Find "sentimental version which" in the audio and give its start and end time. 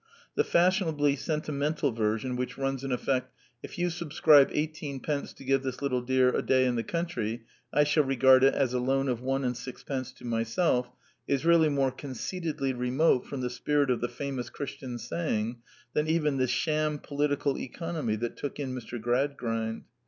1.15-2.57